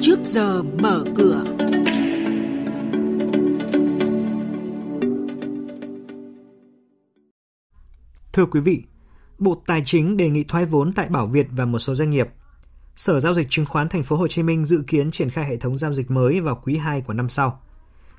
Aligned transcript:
trước 0.00 0.18
giờ 0.24 0.62
mở 0.62 1.04
cửa. 1.16 1.44
Thưa 8.32 8.46
quý 8.46 8.60
vị, 8.60 8.84
Bộ 9.38 9.62
Tài 9.66 9.82
chính 9.84 10.16
đề 10.16 10.28
nghị 10.28 10.44
thoái 10.44 10.64
vốn 10.64 10.92
tại 10.92 11.08
Bảo 11.08 11.26
Việt 11.26 11.46
và 11.50 11.64
một 11.64 11.78
số 11.78 11.94
doanh 11.94 12.10
nghiệp. 12.10 12.28
Sở 12.96 13.20
giao 13.20 13.34
dịch 13.34 13.46
chứng 13.50 13.66
khoán 13.66 13.88
Thành 13.88 14.02
phố 14.02 14.16
Hồ 14.16 14.28
Chí 14.28 14.42
Minh 14.42 14.64
dự 14.64 14.84
kiến 14.86 15.10
triển 15.10 15.30
khai 15.30 15.44
hệ 15.44 15.56
thống 15.56 15.78
giao 15.78 15.92
dịch 15.92 16.10
mới 16.10 16.40
vào 16.40 16.62
quý 16.64 16.76
2 16.76 17.00
của 17.00 17.12
năm 17.12 17.28
sau. 17.28 17.60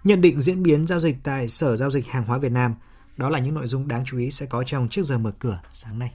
Nhận 0.03 0.21
định 0.21 0.41
diễn 0.41 0.63
biến 0.63 0.87
giao 0.87 0.99
dịch 0.99 1.15
tại 1.23 1.47
Sở 1.47 1.75
giao 1.75 1.91
dịch 1.91 2.07
hàng 2.07 2.23
hóa 2.23 2.37
Việt 2.37 2.51
Nam, 2.51 2.75
đó 3.17 3.29
là 3.29 3.39
những 3.39 3.53
nội 3.53 3.67
dung 3.67 3.87
đáng 3.87 4.03
chú 4.05 4.17
ý 4.17 4.31
sẽ 4.31 4.45
có 4.45 4.63
trong 4.63 4.87
trước 4.89 5.03
giờ 5.03 5.17
mở 5.17 5.31
cửa 5.39 5.61
sáng 5.71 5.99
nay. 5.99 6.11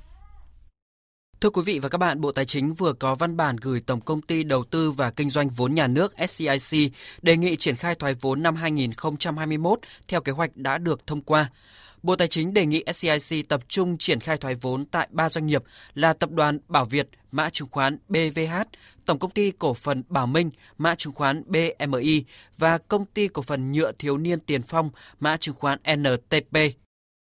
Thưa 1.41 1.51
quý 1.51 1.63
vị 1.63 1.79
và 1.79 1.89
các 1.89 1.99
bạn, 1.99 2.21
Bộ 2.21 2.33
Tài 2.33 2.45
chính 2.45 2.75
vừa 2.75 2.93
có 2.93 3.15
văn 3.15 3.37
bản 3.37 3.57
gửi 3.57 3.81
Tổng 3.81 4.01
công 4.01 4.21
ty 4.21 4.45
Đầu 4.45 4.65
tư 4.65 4.91
và 4.91 5.11
Kinh 5.11 5.31
doanh 5.31 5.49
vốn 5.49 5.75
nhà 5.75 5.87
nước 5.87 6.15
SCIC 6.29 6.93
đề 7.23 7.37
nghị 7.37 7.57
triển 7.57 7.77
khai 7.77 7.95
thoái 7.95 8.15
vốn 8.21 8.43
năm 8.43 8.57
2021 8.57 9.81
theo 10.09 10.21
kế 10.21 10.33
hoạch 10.33 10.57
đã 10.57 10.79
được 10.79 11.07
thông 11.07 11.23
qua. 11.23 11.51
Bộ 12.03 12.17
Tài 12.17 12.29
chính 12.29 12.55
đề 12.55 12.67
nghị 12.67 12.85
SCIC 12.93 13.49
tập 13.49 13.61
trung 13.69 13.99
triển 13.99 14.21
khai 14.21 14.37
thoái 14.37 14.55
vốn 14.55 14.85
tại 14.85 15.09
ba 15.11 15.29
doanh 15.29 15.47
nghiệp 15.47 15.63
là 15.95 16.13
Tập 16.13 16.31
đoàn 16.31 16.59
Bảo 16.69 16.85
Việt, 16.85 17.09
mã 17.33 17.51
chứng 17.51 17.69
khoán 17.71 17.99
BVH, 18.09 18.55
Tổng 19.07 19.19
công 19.19 19.31
ty 19.31 19.51
cổ 19.51 19.75
phần 19.75 20.03
Bảo 20.09 20.27
Minh, 20.27 20.51
mã 20.79 20.95
chứng 20.95 21.13
khoán 21.13 21.43
BMI 21.47 22.25
và 22.59 22.79
Công 22.79 23.05
ty 23.05 23.29
cổ 23.29 23.43
phần 23.43 23.73
nhựa 23.73 23.93
thiếu 23.93 24.19
niên 24.19 24.41
Tiền 24.41 24.63
Phong, 24.63 24.91
mã 25.21 25.37
chứng 25.37 25.55
khoán 25.55 25.79
NTP. 25.97 26.86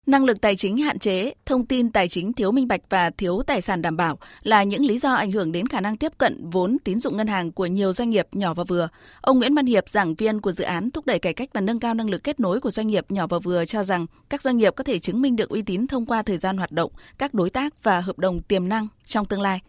Năng 0.07 0.25
lực 0.25 0.41
tài 0.41 0.57
chính 0.57 0.79
hạn 0.79 0.99
chế, 0.99 1.33
thông 1.47 1.67
tin 1.67 1.93
tài 1.93 2.09
chính 2.09 2.33
thiếu 2.33 2.53
minh 2.53 2.69
bạch 2.69 2.81
và 2.89 3.11
thiếu 3.11 3.43
tài 3.47 3.61
sản 3.61 3.83
đảm 3.83 3.97
bảo 3.97 4.19
là 4.43 4.63
những 4.63 4.85
lý 4.85 4.99
do 4.99 5.13
ảnh 5.13 5.33
hưởng 5.33 5.53
đến 5.53 5.67
khả 5.67 5.81
năng 5.81 5.97
tiếp 5.97 6.13
cận 6.19 6.51
vốn 6.51 6.77
tín 6.85 7.01
dụng 7.01 7.17
ngân 7.17 7.27
hàng 7.27 7.53
của 7.53 7.67
nhiều 7.67 7.93
doanh 7.93 8.11
nghiệp 8.11 8.27
nhỏ 8.33 8.55
và 8.55 8.65
vừa. 8.65 8.89
Ông 9.21 9.39
Nguyễn 9.39 9.55
Văn 9.55 9.67
Hiệp, 9.67 9.89
giảng 9.89 10.15
viên 10.15 10.41
của 10.41 10.53
dự 10.53 10.65
án 10.65 10.91
thúc 10.91 11.07
đẩy 11.07 11.19
cải 11.19 11.35
cách 11.35 11.49
và 11.53 11.61
nâng 11.61 11.81
cao 11.81 11.95
năng 11.95 12.11
lực 12.11 12.25
kết 12.25 12.41
nối 12.41 12.61
của 12.61 12.71
doanh 12.71 12.87
nghiệp 12.87 13.05
nhỏ 13.09 13.27
và 13.27 13.39
vừa 13.39 13.65
cho 13.65 13.83
rằng 13.83 14.07
các 14.29 14.43
doanh 14.43 14.57
nghiệp 14.57 14.73
có 14.77 14.85
thể 14.85 14.99
chứng 14.99 15.23
minh 15.23 15.37
được 15.37 15.49
uy 15.49 15.63
tín 15.63 15.87
thông 15.87 16.07
qua 16.07 16.23
thời 16.23 16.37
gian 16.37 16.57
hoạt 16.59 16.73
động, 16.73 16.93
các 17.19 17.35
đối 17.35 17.51
tác 17.51 17.83
và 17.83 18.01
hợp 18.01 18.19
đồng 18.19 18.41
tiềm 18.41 18.69
năng 18.69 18.89
trong 19.07 19.27
tương 19.27 19.41
lai 19.41 19.61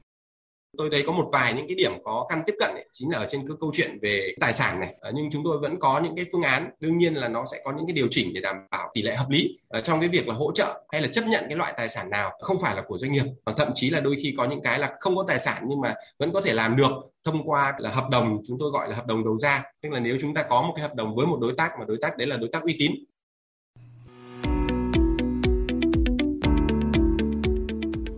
tôi 0.77 0.89
thấy 0.91 1.03
có 1.07 1.11
một 1.11 1.29
vài 1.31 1.53
những 1.53 1.67
cái 1.67 1.75
điểm 1.75 1.91
khó 2.03 2.25
khăn 2.29 2.43
tiếp 2.45 2.53
cận 2.59 2.69
ấy, 2.69 2.85
chính 2.93 3.09
là 3.09 3.17
ở 3.17 3.27
trên 3.31 3.47
cái 3.47 3.57
câu 3.61 3.71
chuyện 3.73 3.99
về 4.01 4.33
tài 4.39 4.53
sản 4.53 4.79
này. 4.79 4.95
À, 5.01 5.11
nhưng 5.13 5.29
chúng 5.31 5.43
tôi 5.43 5.59
vẫn 5.59 5.79
có 5.79 6.01
những 6.03 6.15
cái 6.15 6.25
phương 6.31 6.41
án. 6.41 6.69
Đương 6.79 6.97
nhiên 6.97 7.13
là 7.13 7.27
nó 7.27 7.45
sẽ 7.51 7.61
có 7.63 7.71
những 7.71 7.85
cái 7.87 7.93
điều 7.93 8.07
chỉnh 8.11 8.33
để 8.33 8.41
đảm 8.41 8.55
bảo 8.71 8.91
tỷ 8.93 9.01
lệ 9.01 9.15
hợp 9.15 9.29
lý 9.29 9.57
à, 9.69 9.81
trong 9.81 9.99
cái 9.99 10.09
việc 10.09 10.27
là 10.27 10.35
hỗ 10.35 10.51
trợ 10.51 10.83
hay 10.91 11.01
là 11.01 11.07
chấp 11.07 11.23
nhận 11.27 11.45
cái 11.47 11.57
loại 11.57 11.73
tài 11.77 11.89
sản 11.89 12.09
nào 12.09 12.31
không 12.41 12.59
phải 12.61 12.75
là 12.75 12.83
của 12.87 12.97
doanh 12.97 13.11
nghiệp. 13.11 13.25
Và 13.45 13.53
thậm 13.57 13.71
chí 13.75 13.89
là 13.89 13.99
đôi 13.99 14.15
khi 14.23 14.33
có 14.37 14.45
những 14.45 14.61
cái 14.61 14.79
là 14.79 14.93
không 14.99 15.15
có 15.15 15.25
tài 15.27 15.39
sản 15.39 15.63
nhưng 15.67 15.81
mà 15.81 15.95
vẫn 16.19 16.33
có 16.33 16.41
thể 16.41 16.53
làm 16.53 16.75
được 16.75 16.91
thông 17.23 17.49
qua 17.49 17.73
là 17.77 17.89
hợp 17.89 18.09
đồng 18.11 18.41
chúng 18.47 18.57
tôi 18.59 18.71
gọi 18.71 18.89
là 18.89 18.95
hợp 18.95 19.07
đồng 19.07 19.23
đầu 19.23 19.37
ra. 19.37 19.63
Tức 19.81 19.89
là 19.91 19.99
nếu 19.99 20.17
chúng 20.21 20.33
ta 20.33 20.43
có 20.43 20.61
một 20.61 20.73
cái 20.75 20.81
hợp 20.81 20.95
đồng 20.95 21.15
với 21.15 21.25
một 21.25 21.37
đối 21.41 21.53
tác 21.57 21.71
mà 21.79 21.85
đối 21.87 21.97
tác 22.01 22.17
đấy 22.17 22.27
là 22.27 22.37
đối 22.37 22.49
tác 22.53 22.63
uy 22.63 22.75
tín 22.79 22.91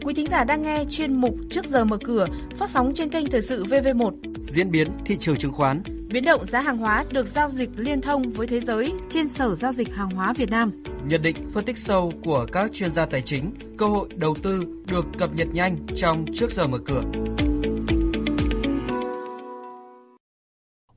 Quý 0.10 0.16
thính 0.16 0.30
giả 0.30 0.44
đang 0.44 0.62
nghe 0.62 0.84
chuyên 0.90 1.16
mục 1.16 1.36
Trước 1.50 1.66
giờ 1.66 1.86
mở 1.86 1.98
cửa 2.04 2.26
phát 2.56 2.70
sóng 2.70 2.92
trên 2.96 3.10
kênh 3.10 3.30
Thời 3.30 3.42
sự 3.42 3.66
VV1. 3.66 4.12
Diễn 4.42 4.72
biến 4.72 4.88
thị 5.06 5.18
trường 5.18 5.36
chứng 5.38 5.52
khoán. 5.52 5.82
Biến 6.08 6.26
động 6.26 6.46
giá 6.46 6.62
hàng 6.62 6.78
hóa 6.78 7.06
được 7.12 7.28
giao 7.28 7.50
dịch 7.50 7.70
liên 7.76 8.02
thông 8.02 8.32
với 8.32 8.48
thế 8.48 8.60
giới 8.60 8.94
trên 9.10 9.28
Sở 9.28 9.56
giao 9.56 9.72
dịch 9.72 9.94
hàng 9.94 10.10
hóa 10.10 10.34
Việt 10.34 10.50
Nam. 10.50 10.72
Nhận 11.08 11.22
định 11.22 11.36
phân 11.54 11.66
tích 11.66 11.78
sâu 11.78 12.14
của 12.24 12.46
các 12.52 12.74
chuyên 12.74 12.92
gia 12.92 13.06
tài 13.06 13.22
chính, 13.22 13.52
cơ 13.78 13.86
hội 13.86 14.10
đầu 14.16 14.36
tư 14.44 14.66
được 14.88 15.06
cập 15.18 15.34
nhật 15.36 15.48
nhanh 15.54 15.78
trong 15.96 16.26
Trước 16.34 16.52
giờ 16.52 16.68
mở 16.68 16.78
cửa. 16.78 17.02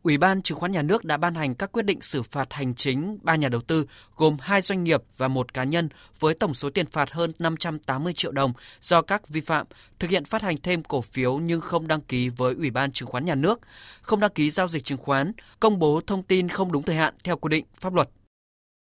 Ủy 0.03 0.19
ban 0.19 0.43
Chứng 0.43 0.59
khoán 0.59 0.73
Nhà 0.73 0.83
nước 0.83 1.05
đã 1.05 1.17
ban 1.17 1.35
hành 1.35 1.55
các 1.55 1.73
quyết 1.73 1.83
định 1.83 2.01
xử 2.01 2.23
phạt 2.23 2.53
hành 2.53 2.75
chính 2.75 3.19
ba 3.23 3.37
nhà 3.37 3.49
đầu 3.49 3.61
tư 3.61 3.87
gồm 4.17 4.37
hai 4.41 4.63
doanh 4.63 4.85
nghiệp 4.85 5.03
và 5.17 5.29
một 5.29 5.55
cá 5.55 5.65
nhân 5.65 5.89
với 6.21 6.35
tổng 6.35 6.55
số 6.55 6.71
tiền 6.71 6.87
phạt 6.87 7.11
hơn 7.11 7.33
580 7.39 8.13
triệu 8.13 8.33
đồng 8.33 8.53
do 8.81 9.03
các 9.03 9.29
vi 9.29 9.41
phạm 9.41 9.67
thực 9.99 10.11
hiện 10.11 10.25
phát 10.25 10.43
hành 10.43 10.57
thêm 10.63 10.83
cổ 10.83 11.01
phiếu 11.01 11.39
nhưng 11.39 11.61
không 11.61 11.89
đăng 11.89 12.01
ký 12.01 12.29
với 12.29 12.55
Ủy 12.55 12.71
ban 12.71 12.93
Chứng 12.93 13.09
khoán 13.09 13.25
Nhà 13.25 13.35
nước, 13.35 13.61
không 14.03 14.21
đăng 14.21 14.33
ký 14.33 14.51
giao 14.51 14.69
dịch 14.69 14.85
chứng 14.85 14.99
khoán, 14.99 15.33
công 15.61 15.79
bố 15.79 16.01
thông 16.07 16.23
tin 16.23 16.49
không 16.49 16.73
đúng 16.73 16.83
thời 16.83 16.97
hạn 16.97 17.15
theo 17.25 17.37
quy 17.37 17.49
định 17.49 17.65
pháp 17.81 17.95
luật. 17.95 18.09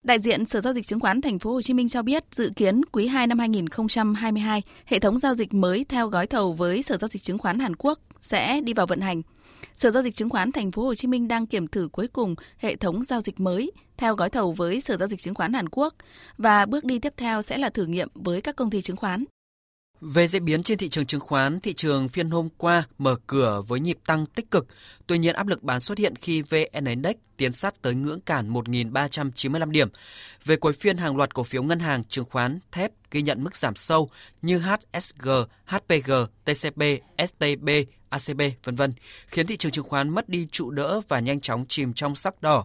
Đại 0.04 0.20
diện 0.20 0.46
Sở 0.46 0.60
giao 0.60 0.72
dịch 0.72 0.86
chứng 0.86 1.00
khoán 1.00 1.20
Thành 1.20 1.38
phố 1.38 1.52
Hồ 1.52 1.62
Chí 1.62 1.74
Minh 1.74 1.88
cho 1.88 2.02
biết, 2.02 2.24
dự 2.32 2.52
kiến 2.56 2.84
quý 2.84 3.06
2 3.06 3.26
năm 3.26 3.38
2022, 3.38 4.62
hệ 4.84 4.98
thống 4.98 5.18
giao 5.18 5.34
dịch 5.34 5.54
mới 5.54 5.84
theo 5.88 6.08
gói 6.08 6.26
thầu 6.26 6.52
với 6.52 6.82
Sở 6.82 6.96
giao 6.96 7.08
dịch 7.08 7.22
chứng 7.22 7.38
khoán 7.38 7.58
Hàn 7.58 7.76
Quốc 7.76 7.98
sẽ 8.20 8.60
đi 8.60 8.72
vào 8.72 8.86
vận 8.86 9.00
hành. 9.00 9.22
Sở 9.74 9.90
giao 9.90 10.02
dịch 10.02 10.14
chứng 10.14 10.30
khoán 10.30 10.52
Thành 10.52 10.70
phố 10.70 10.82
Hồ 10.82 10.94
Chí 10.94 11.08
Minh 11.08 11.28
đang 11.28 11.46
kiểm 11.46 11.68
thử 11.68 11.88
cuối 11.92 12.08
cùng 12.08 12.34
hệ 12.58 12.76
thống 12.76 13.04
giao 13.04 13.20
dịch 13.20 13.40
mới 13.40 13.72
theo 13.96 14.14
gói 14.14 14.30
thầu 14.30 14.52
với 14.52 14.80
Sở 14.80 14.96
giao 14.96 15.08
dịch 15.08 15.20
chứng 15.20 15.34
khoán 15.34 15.52
Hàn 15.52 15.68
Quốc 15.68 15.94
và 16.38 16.66
bước 16.66 16.84
đi 16.84 16.98
tiếp 16.98 17.14
theo 17.16 17.42
sẽ 17.42 17.58
là 17.58 17.70
thử 17.70 17.86
nghiệm 17.86 18.08
với 18.14 18.40
các 18.40 18.56
công 18.56 18.70
ty 18.70 18.80
chứng 18.80 18.96
khoán. 18.96 19.24
Về 20.00 20.28
diễn 20.28 20.44
biến 20.44 20.62
trên 20.62 20.78
thị 20.78 20.88
trường 20.88 21.06
chứng 21.06 21.20
khoán, 21.20 21.60
thị 21.60 21.72
trường 21.72 22.08
phiên 22.08 22.30
hôm 22.30 22.48
qua 22.58 22.82
mở 22.98 23.16
cửa 23.26 23.62
với 23.68 23.80
nhịp 23.80 23.98
tăng 24.06 24.26
tích 24.26 24.50
cực. 24.50 24.66
Tuy 25.06 25.18
nhiên 25.18 25.34
áp 25.34 25.46
lực 25.46 25.62
bán 25.62 25.80
xuất 25.80 25.98
hiện 25.98 26.16
khi 26.16 26.42
VN 26.42 26.84
Index 26.84 27.16
tiến 27.36 27.52
sát 27.52 27.82
tới 27.82 27.94
ngưỡng 27.94 28.20
cản 28.20 28.52
1.395 28.52 29.70
điểm. 29.70 29.88
Về 30.44 30.56
cuối 30.56 30.72
phiên, 30.72 30.96
hàng 30.96 31.16
loạt 31.16 31.34
cổ 31.34 31.42
phiếu 31.42 31.62
ngân 31.62 31.80
hàng, 31.80 32.04
chứng 32.04 32.24
khoán, 32.24 32.58
thép 32.72 32.92
ghi 33.10 33.22
nhận 33.22 33.44
mức 33.44 33.56
giảm 33.56 33.76
sâu 33.76 34.10
như 34.42 34.58
HSG, 34.58 35.28
HPG, 35.64 36.12
TCB, 36.44 36.82
STB, 37.28 37.68
ACB, 38.16 38.40
vân 38.64 38.74
vân, 38.74 38.92
khiến 39.26 39.46
thị 39.46 39.56
trường 39.56 39.72
chứng 39.72 39.88
khoán 39.88 40.08
mất 40.08 40.28
đi 40.28 40.46
trụ 40.50 40.70
đỡ 40.70 41.00
và 41.08 41.20
nhanh 41.20 41.40
chóng 41.40 41.64
chìm 41.68 41.92
trong 41.92 42.14
sắc 42.14 42.42
đỏ. 42.42 42.64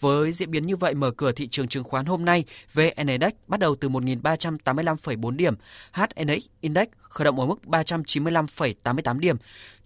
Với 0.00 0.32
diễn 0.32 0.50
biến 0.50 0.66
như 0.66 0.76
vậy, 0.76 0.94
mở 0.94 1.10
cửa 1.10 1.32
thị 1.32 1.48
trường 1.48 1.68
chứng 1.68 1.84
khoán 1.84 2.04
hôm 2.04 2.24
nay, 2.24 2.44
VN 2.72 3.06
Index 3.06 3.32
bắt 3.46 3.60
đầu 3.60 3.76
từ 3.76 3.88
1.385,4 3.88 5.36
điểm, 5.36 5.54
HNX 5.92 6.46
Index 6.60 6.88
khởi 7.00 7.24
động 7.24 7.40
ở 7.40 7.46
mức 7.46 7.58
395,88 7.66 9.18
điểm. 9.18 9.36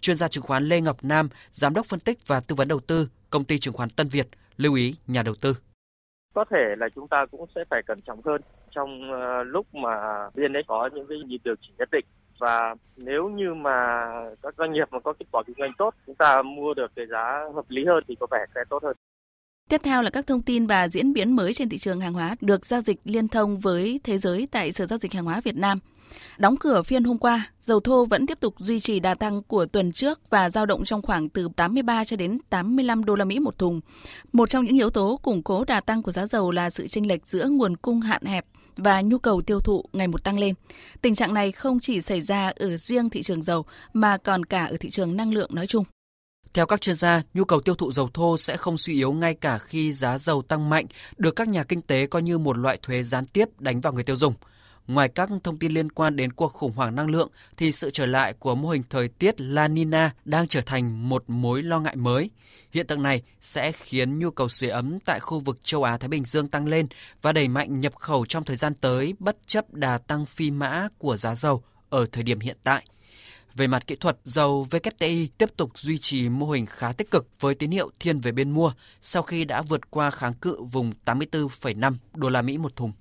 Chuyên 0.01 0.15
gia 0.15 0.27
chứng 0.27 0.43
khoán 0.43 0.69
Lê 0.69 0.81
Ngọc 0.81 1.03
Nam, 1.03 1.29
giám 1.51 1.73
đốc 1.73 1.85
phân 1.85 1.99
tích 1.99 2.27
và 2.27 2.39
tư 2.39 2.55
vấn 2.55 2.67
đầu 2.67 2.79
tư, 2.79 3.09
công 3.29 3.43
ty 3.43 3.59
chứng 3.59 3.73
khoán 3.73 3.89
Tân 3.89 4.07
Việt, 4.07 4.27
lưu 4.57 4.75
ý 4.75 4.95
nhà 5.07 5.23
đầu 5.23 5.35
tư 5.35 5.55
có 6.35 6.45
thể 6.49 6.75
là 6.77 6.89
chúng 6.95 7.07
ta 7.07 7.25
cũng 7.31 7.45
sẽ 7.55 7.63
phải 7.69 7.81
cẩn 7.85 8.01
trọng 8.01 8.21
hơn 8.25 8.41
trong 8.71 9.11
ờ, 9.11 9.43
lúc 9.43 9.75
mà 9.75 9.89
vn 10.33 10.53
có 10.67 10.89
những 10.93 11.07
cái 11.07 11.17
nhịp 11.17 11.37
điều 11.43 11.55
chỉnh 11.61 11.75
nhất 11.77 11.89
định 11.91 12.05
và 12.39 12.75
nếu 12.97 13.29
như 13.29 13.53
mà 13.53 14.07
các 14.43 14.55
doanh 14.57 14.73
nghiệp 14.73 14.87
mà 14.91 14.99
có 14.99 15.13
kết 15.19 15.25
quả 15.31 15.43
kinh 15.47 15.55
doanh 15.59 15.71
tốt 15.77 15.93
chúng 16.05 16.15
ta 16.15 16.41
mua 16.41 16.73
được 16.73 16.91
cái 16.95 17.05
giá 17.11 17.41
hợp 17.55 17.65
lý 17.69 17.85
hơn 17.85 18.03
thì 18.07 18.15
có 18.19 18.27
vẻ 18.31 18.45
sẽ 18.55 18.61
tốt 18.69 18.83
hơn. 18.83 18.95
Tiếp 19.69 19.81
theo 19.83 20.01
là 20.01 20.09
các 20.09 20.27
thông 20.27 20.41
tin 20.41 20.67
và 20.67 20.87
diễn 20.87 21.13
biến 21.13 21.35
mới 21.35 21.53
trên 21.53 21.69
thị 21.69 21.77
trường 21.77 22.01
hàng 22.01 22.13
hóa 22.13 22.35
được 22.41 22.65
giao 22.65 22.81
dịch 22.81 22.99
liên 23.03 23.27
thông 23.27 23.57
với 23.57 23.99
thế 24.03 24.17
giới 24.17 24.47
tại 24.51 24.71
Sở 24.71 24.85
Giao 24.85 24.97
dịch 24.97 25.13
Hàng 25.13 25.25
hóa 25.25 25.41
Việt 25.43 25.55
Nam. 25.55 25.79
Đóng 26.37 26.57
cửa 26.57 26.83
phiên 26.83 27.03
hôm 27.03 27.17
qua, 27.17 27.49
dầu 27.61 27.79
thô 27.79 28.05
vẫn 28.05 28.27
tiếp 28.27 28.39
tục 28.39 28.53
duy 28.57 28.79
trì 28.79 28.99
đà 28.99 29.15
tăng 29.15 29.43
của 29.43 29.65
tuần 29.65 29.91
trước 29.91 30.19
và 30.29 30.49
dao 30.49 30.65
động 30.65 30.83
trong 30.83 31.01
khoảng 31.01 31.29
từ 31.29 31.49
83 31.55 32.03
cho 32.03 32.17
đến 32.17 32.37
85 32.49 33.05
đô 33.05 33.15
la 33.15 33.25
Mỹ 33.25 33.39
một 33.39 33.57
thùng. 33.57 33.81
Một 34.33 34.49
trong 34.49 34.63
những 34.63 34.75
yếu 34.75 34.89
tố 34.89 35.19
củng 35.23 35.43
cố 35.43 35.63
đà 35.67 35.79
tăng 35.79 36.03
của 36.03 36.11
giá 36.11 36.25
dầu 36.25 36.51
là 36.51 36.69
sự 36.69 36.87
chênh 36.87 37.07
lệch 37.07 37.27
giữa 37.27 37.47
nguồn 37.49 37.77
cung 37.77 38.01
hạn 38.01 38.21
hẹp 38.25 38.45
và 38.77 39.01
nhu 39.01 39.17
cầu 39.17 39.41
tiêu 39.41 39.59
thụ 39.59 39.85
ngày 39.93 40.07
một 40.07 40.23
tăng 40.23 40.39
lên. 40.39 40.55
Tình 41.01 41.15
trạng 41.15 41.33
này 41.33 41.51
không 41.51 41.79
chỉ 41.79 42.01
xảy 42.01 42.21
ra 42.21 42.51
ở 42.55 42.77
riêng 42.77 43.09
thị 43.09 43.21
trường 43.21 43.43
dầu 43.43 43.65
mà 43.93 44.17
còn 44.17 44.45
cả 44.45 44.65
ở 44.65 44.77
thị 44.79 44.89
trường 44.89 45.17
năng 45.17 45.33
lượng 45.33 45.49
nói 45.53 45.67
chung. 45.67 45.85
Theo 46.53 46.65
các 46.65 46.81
chuyên 46.81 46.95
gia, 46.95 47.21
nhu 47.33 47.45
cầu 47.45 47.61
tiêu 47.61 47.75
thụ 47.75 47.91
dầu 47.91 48.09
thô 48.13 48.37
sẽ 48.37 48.57
không 48.57 48.77
suy 48.77 48.93
yếu 48.93 49.13
ngay 49.13 49.33
cả 49.33 49.57
khi 49.57 49.93
giá 49.93 50.17
dầu 50.17 50.41
tăng 50.41 50.69
mạnh, 50.69 50.85
được 51.17 51.35
các 51.35 51.47
nhà 51.47 51.63
kinh 51.63 51.81
tế 51.81 52.07
coi 52.07 52.21
như 52.21 52.37
một 52.37 52.57
loại 52.57 52.79
thuế 52.81 53.03
gián 53.03 53.25
tiếp 53.25 53.45
đánh 53.59 53.81
vào 53.81 53.93
người 53.93 54.03
tiêu 54.03 54.15
dùng. 54.15 54.33
Ngoài 54.87 55.09
các 55.09 55.29
thông 55.43 55.59
tin 55.59 55.71
liên 55.71 55.91
quan 55.91 56.15
đến 56.15 56.33
cuộc 56.33 56.53
khủng 56.53 56.71
hoảng 56.71 56.95
năng 56.95 57.09
lượng 57.09 57.29
thì 57.57 57.71
sự 57.71 57.89
trở 57.89 58.05
lại 58.05 58.33
của 58.33 58.55
mô 58.55 58.69
hình 58.69 58.83
thời 58.89 59.07
tiết 59.07 59.41
La 59.41 59.67
Nina 59.67 60.11
đang 60.25 60.47
trở 60.47 60.61
thành 60.61 61.09
một 61.09 61.23
mối 61.27 61.63
lo 61.63 61.79
ngại 61.79 61.95
mới. 61.95 62.29
Hiện 62.71 62.87
tượng 62.87 63.03
này 63.03 63.21
sẽ 63.41 63.71
khiến 63.71 64.19
nhu 64.19 64.31
cầu 64.31 64.49
sưởi 64.49 64.69
ấm 64.69 64.99
tại 64.99 65.19
khu 65.19 65.39
vực 65.39 65.63
châu 65.63 65.83
Á 65.83 65.97
Thái 65.97 66.07
Bình 66.09 66.25
Dương 66.25 66.47
tăng 66.47 66.67
lên 66.67 66.87
và 67.21 67.31
đẩy 67.31 67.47
mạnh 67.47 67.81
nhập 67.81 67.95
khẩu 67.95 68.25
trong 68.25 68.43
thời 68.43 68.55
gian 68.55 68.73
tới 68.73 69.13
bất 69.19 69.37
chấp 69.47 69.73
đà 69.73 69.97
tăng 69.97 70.25
phi 70.25 70.51
mã 70.51 70.87
của 70.97 71.15
giá 71.17 71.35
dầu 71.35 71.63
ở 71.89 72.05
thời 72.11 72.23
điểm 72.23 72.39
hiện 72.39 72.57
tại. 72.63 72.85
Về 73.55 73.67
mặt 73.67 73.87
kỹ 73.87 73.95
thuật, 73.95 74.17
dầu 74.23 74.67
WTI 74.69 75.27
tiếp 75.37 75.49
tục 75.57 75.79
duy 75.79 75.97
trì 75.97 76.29
mô 76.29 76.49
hình 76.49 76.65
khá 76.65 76.91
tích 76.91 77.11
cực 77.11 77.27
với 77.39 77.55
tín 77.55 77.71
hiệu 77.71 77.91
thiên 77.99 78.19
về 78.19 78.31
bên 78.31 78.51
mua 78.51 78.71
sau 79.01 79.23
khi 79.23 79.45
đã 79.45 79.61
vượt 79.61 79.91
qua 79.91 80.11
kháng 80.11 80.33
cự 80.33 80.63
vùng 80.63 80.93
84,5 81.05 81.95
đô 82.13 82.29
la 82.29 82.41
Mỹ 82.41 82.57
một 82.57 82.75
thùng. 82.75 82.91